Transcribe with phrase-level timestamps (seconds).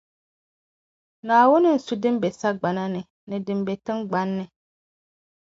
[1.25, 4.45] Naawuni n-su din be sagbana ni, ni din be tiŋgbani ni.